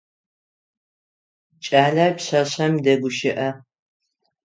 [1.63, 3.49] Кӏалэр пшъашъэм дэгущыӏэ.